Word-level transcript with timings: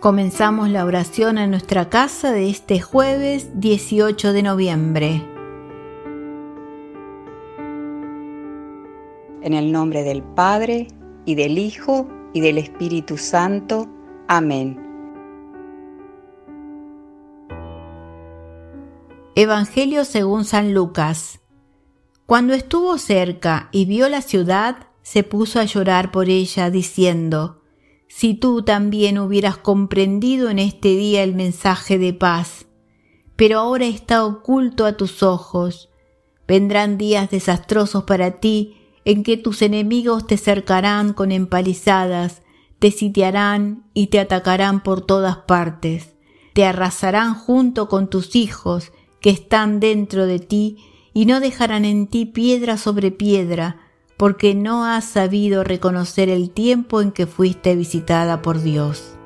Comenzamos 0.00 0.68
la 0.68 0.84
oración 0.84 1.38
en 1.38 1.50
nuestra 1.50 1.88
casa 1.88 2.30
de 2.30 2.50
este 2.50 2.80
jueves 2.80 3.48
18 3.54 4.34
de 4.34 4.42
noviembre. 4.42 5.26
En 9.40 9.54
el 9.54 9.72
nombre 9.72 10.02
del 10.02 10.22
Padre, 10.22 10.88
y 11.24 11.34
del 11.34 11.56
Hijo, 11.56 12.06
y 12.34 12.42
del 12.42 12.58
Espíritu 12.58 13.16
Santo. 13.16 13.88
Amén. 14.28 14.78
Evangelio 19.34 20.04
según 20.04 20.44
San 20.44 20.74
Lucas. 20.74 21.40
Cuando 22.26 22.52
estuvo 22.52 22.98
cerca 22.98 23.70
y 23.72 23.86
vio 23.86 24.10
la 24.10 24.20
ciudad, 24.20 24.88
se 25.00 25.22
puso 25.22 25.58
a 25.58 25.64
llorar 25.64 26.10
por 26.10 26.28
ella, 26.28 26.68
diciendo, 26.68 27.62
si 28.08 28.34
tú 28.34 28.62
también 28.62 29.18
hubieras 29.18 29.56
comprendido 29.56 30.50
en 30.50 30.58
este 30.58 30.88
día 30.88 31.22
el 31.22 31.34
mensaje 31.34 31.98
de 31.98 32.12
paz. 32.12 32.66
Pero 33.36 33.58
ahora 33.58 33.86
está 33.86 34.24
oculto 34.24 34.86
a 34.86 34.96
tus 34.96 35.22
ojos. 35.22 35.90
Vendrán 36.48 36.96
días 36.96 37.30
desastrosos 37.30 38.04
para 38.04 38.40
ti 38.40 38.76
en 39.04 39.22
que 39.22 39.36
tus 39.36 39.62
enemigos 39.62 40.26
te 40.26 40.36
cercarán 40.36 41.12
con 41.12 41.32
empalizadas, 41.32 42.42
te 42.78 42.90
sitiarán 42.90 43.84
y 43.94 44.08
te 44.08 44.20
atacarán 44.20 44.82
por 44.82 45.00
todas 45.00 45.38
partes. 45.38 46.14
Te 46.54 46.64
arrasarán 46.64 47.34
junto 47.34 47.88
con 47.88 48.08
tus 48.08 48.34
hijos 48.36 48.92
que 49.20 49.30
están 49.30 49.80
dentro 49.80 50.26
de 50.26 50.38
ti 50.38 50.78
y 51.12 51.26
no 51.26 51.40
dejarán 51.40 51.84
en 51.84 52.06
ti 52.06 52.26
piedra 52.26 52.78
sobre 52.78 53.10
piedra 53.10 53.85
porque 54.16 54.54
no 54.54 54.84
has 54.84 55.04
sabido 55.04 55.62
reconocer 55.64 56.28
el 56.28 56.50
tiempo 56.50 57.00
en 57.02 57.12
que 57.12 57.26
fuiste 57.26 57.76
visitada 57.76 58.40
por 58.42 58.62
Dios. 58.62 59.16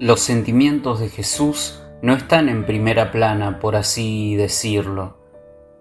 Los 0.00 0.20
sentimientos 0.20 1.00
de 1.00 1.08
Jesús 1.08 1.82
no 2.02 2.14
están 2.14 2.48
en 2.48 2.64
primera 2.64 3.10
plana, 3.10 3.58
por 3.58 3.74
así 3.74 4.36
decirlo, 4.36 5.16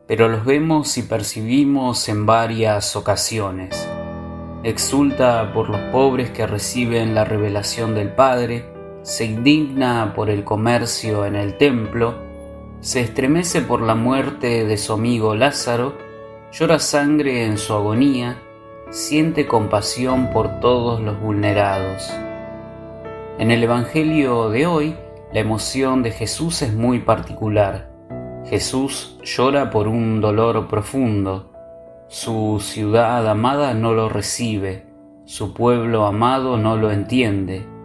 pero 0.07 0.27
los 0.27 0.43
vemos 0.43 0.97
y 0.97 1.03
percibimos 1.03 2.09
en 2.09 2.25
varias 2.25 2.95
ocasiones. 2.95 3.87
Exulta 4.63 5.53
por 5.53 5.69
los 5.69 5.79
pobres 5.91 6.31
que 6.31 6.47
reciben 6.47 7.13
la 7.13 7.25
revelación 7.25 7.93
del 7.93 8.11
Padre, 8.11 8.76
se 9.07 9.23
indigna 9.23 10.11
por 10.13 10.29
el 10.29 10.43
comercio 10.43 11.25
en 11.25 11.37
el 11.37 11.55
templo, 11.57 12.15
se 12.81 12.99
estremece 12.99 13.61
por 13.61 13.81
la 13.81 13.95
muerte 13.95 14.65
de 14.65 14.75
su 14.75 14.91
amigo 14.91 15.33
Lázaro, 15.33 15.93
llora 16.51 16.77
sangre 16.77 17.45
en 17.45 17.57
su 17.57 17.73
agonía, 17.73 18.37
siente 18.89 19.47
compasión 19.47 20.29
por 20.31 20.59
todos 20.59 20.99
los 20.99 21.17
vulnerados. 21.21 22.13
En 23.39 23.49
el 23.49 23.63
Evangelio 23.63 24.49
de 24.49 24.67
hoy, 24.67 24.97
la 25.31 25.39
emoción 25.39 26.03
de 26.03 26.11
Jesús 26.11 26.61
es 26.61 26.73
muy 26.73 26.99
particular. 26.99 27.89
Jesús 28.49 29.17
llora 29.23 29.69
por 29.69 29.87
un 29.87 30.19
dolor 30.19 30.67
profundo. 30.67 31.53
Su 32.09 32.59
ciudad 32.61 33.25
amada 33.25 33.73
no 33.73 33.93
lo 33.93 34.09
recibe, 34.09 34.85
su 35.23 35.53
pueblo 35.53 36.05
amado 36.05 36.57
no 36.57 36.75
lo 36.75 36.91
entiende 36.91 37.76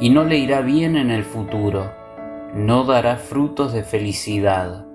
y 0.00 0.10
no 0.10 0.24
le 0.24 0.38
irá 0.38 0.60
bien 0.60 0.96
en 0.96 1.10
el 1.10 1.24
futuro, 1.24 1.92
no 2.54 2.84
dará 2.84 3.16
frutos 3.16 3.72
de 3.72 3.84
felicidad. 3.84 4.86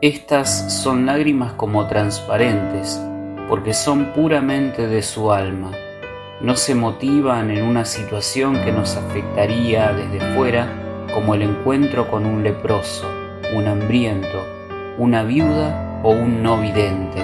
Estas 0.00 0.72
son 0.72 1.06
lágrimas 1.06 1.52
como 1.54 1.86
transparentes, 1.86 3.00
porque 3.48 3.72
son 3.72 4.12
puramente 4.12 4.86
de 4.86 5.02
su 5.02 5.32
alma, 5.32 5.70
no 6.40 6.54
se 6.56 6.74
motivan 6.74 7.50
en 7.50 7.64
una 7.64 7.84
situación 7.84 8.60
que 8.62 8.72
nos 8.72 8.96
afectaría 8.96 9.92
desde 9.92 10.20
fuera, 10.34 10.68
como 11.14 11.34
el 11.34 11.42
encuentro 11.42 12.10
con 12.10 12.26
un 12.26 12.42
leproso, 12.42 13.08
un 13.54 13.66
hambriento, 13.66 14.44
una 14.98 15.22
viuda 15.22 16.00
o 16.02 16.10
un 16.10 16.42
no 16.42 16.60
vidente. 16.60 17.22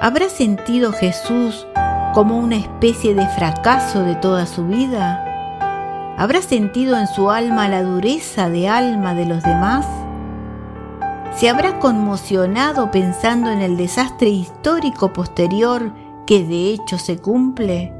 ¿Habrá 0.00 0.30
sentido 0.30 0.92
Jesús 0.92 1.66
como 2.14 2.38
una 2.38 2.56
especie 2.56 3.14
de 3.14 3.26
fracaso 3.28 4.02
de 4.02 4.14
toda 4.16 4.46
su 4.46 4.66
vida? 4.66 5.24
¿Habrá 6.18 6.42
sentido 6.42 6.98
en 6.98 7.06
su 7.06 7.30
alma 7.30 7.68
la 7.68 7.82
dureza 7.82 8.50
de 8.50 8.68
alma 8.68 9.14
de 9.14 9.26
los 9.26 9.42
demás? 9.42 9.86
¿Se 11.36 11.48
habrá 11.48 11.78
conmocionado 11.78 12.90
pensando 12.90 13.50
en 13.50 13.60
el 13.60 13.76
desastre 13.76 14.28
histórico 14.28 15.12
posterior 15.12 15.92
que 16.26 16.44
de 16.44 16.70
hecho 16.70 16.98
se 16.98 17.18
cumple? 17.18 17.92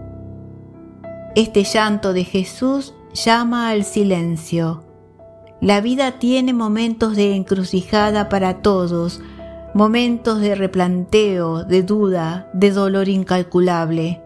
Este 1.34 1.62
llanto 1.62 2.12
de 2.12 2.24
Jesús 2.24 2.94
llama 3.14 3.70
al 3.70 3.84
silencio. 3.84 4.84
La 5.60 5.80
vida 5.80 6.18
tiene 6.18 6.52
momentos 6.52 7.16
de 7.16 7.34
encrucijada 7.34 8.28
para 8.28 8.62
todos, 8.62 9.20
momentos 9.74 10.40
de 10.40 10.54
replanteo, 10.54 11.64
de 11.64 11.82
duda, 11.82 12.48
de 12.52 12.70
dolor 12.70 13.08
incalculable. 13.08 14.22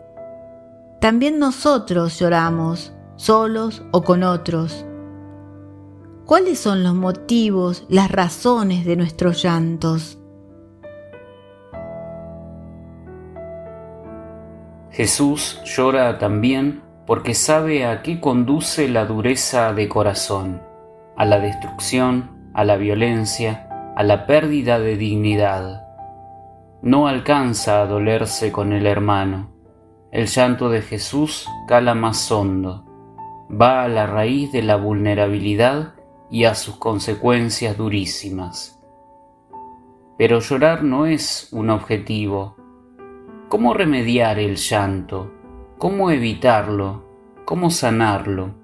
También 1.01 1.39
nosotros 1.39 2.19
lloramos, 2.19 2.95
solos 3.17 3.83
o 3.93 4.03
con 4.03 4.23
otros. 4.23 4.87
¿Cuáles 6.25 6.59
son 6.59 6.83
los 6.83 6.95
motivos, 6.95 7.85
las 7.89 8.11
razones 8.11 8.87
de 8.87 8.97
nuestros 8.97 9.43
llantos? 9.43 10.19
Jesús 14.91 15.61
llora 15.65 16.19
también 16.19 16.83
porque 17.07 17.35
sabe 17.35 17.85
a 17.85 18.01
qué 18.03 18.21
conduce 18.21 18.89
la 18.89 19.05
dureza 19.05 19.75
de 19.75 19.89
corazón, 19.89 20.63
a 21.17 21.25
la 21.27 21.39
destrucción, 21.41 22.31
a 22.55 22.65
la 22.65 22.77
violencia, 22.77 23.64
a 23.97 24.03
la 24.03 24.27
pérdida 24.27 24.79
de 24.81 24.97
dignidad. 24.97 25.87
No 26.83 27.07
alcanza 27.07 27.81
a 27.81 27.87
dolerse 27.87 28.51
con 28.51 28.73
el 28.73 28.87
hermano. 28.87 29.51
El 30.11 30.27
llanto 30.27 30.69
de 30.69 30.83
Jesús 30.83 31.49
cala 31.69 31.95
más 31.95 32.31
hondo, 32.31 32.85
va 33.51 33.85
a 33.85 33.89
la 33.89 34.07
raíz 34.07 34.53
de 34.53 34.63
la 34.63 34.77
vulnerabilidad 34.77 35.95
y 36.31 36.45
a 36.45 36.55
sus 36.55 36.77
consecuencias 36.77 37.77
durísimas. 37.77 38.81
Pero 40.19 40.41
llorar 40.41 40.83
no 40.83 41.07
es 41.07 41.49
un 41.53 41.71
objetivo. 41.71 42.57
¿Cómo 43.49 43.75
remediar 43.75 44.39
el 44.39 44.57
llanto? 44.57 45.33
¿Cómo 45.79 46.11
evitarlo? 46.11 47.05
¿Cómo 47.45 47.71
sanarlo? 47.71 48.64